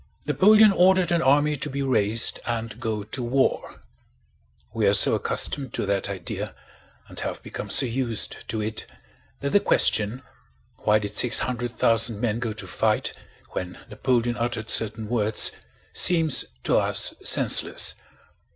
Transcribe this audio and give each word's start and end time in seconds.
Napoleon 0.25 0.71
ordered 0.71 1.11
an 1.11 1.21
army 1.21 1.55
to 1.57 1.69
be 1.69 1.83
raised 1.83 2.39
and 2.47 2.79
go 2.79 3.03
to 3.03 3.21
war. 3.21 3.81
We 4.73 4.87
are 4.87 4.95
so 4.95 5.13
accustomed 5.13 5.75
to 5.75 5.85
that 5.85 6.09
idea 6.09 6.55
and 7.07 7.19
have 7.19 7.43
become 7.43 7.69
so 7.69 7.85
used 7.85 8.37
to 8.49 8.61
it 8.61 8.87
that 9.41 9.51
the 9.51 9.59
question: 9.59 10.23
why 10.79 10.97
did 10.97 11.13
six 11.13 11.37
hundred 11.37 11.77
thousand 11.77 12.19
men 12.19 12.39
go 12.39 12.51
to 12.51 12.65
fight 12.65 13.13
when 13.51 13.77
Napoleon 13.91 14.37
uttered 14.37 14.71
certain 14.71 15.07
words, 15.07 15.51
seems 15.93 16.45
to 16.63 16.77
us 16.77 17.13
senseless. 17.23 17.93